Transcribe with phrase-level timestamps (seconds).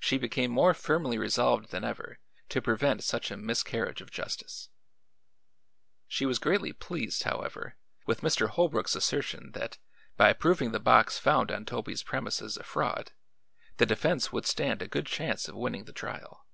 [0.00, 2.18] She became more firmly resolved than ever
[2.48, 4.70] to prevent such a miscarriage of justice.
[6.08, 7.76] She was greatly pleased, however,
[8.06, 8.48] with Mr.
[8.48, 9.76] Holbrook's assertion that
[10.16, 13.12] by proving the box found on Toby's premises a fraud,
[13.76, 16.46] the defense would stand a good chance of winning the trial.